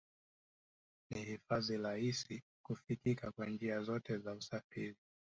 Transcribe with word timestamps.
Ni 1.09 1.23
hifadhi 1.23 1.77
rahisi 1.77 2.43
kufikika 2.65 3.31
kwa 3.31 3.45
njia 3.45 3.81
zote 3.81 4.17
za 4.17 4.33
usafiri 4.33 4.95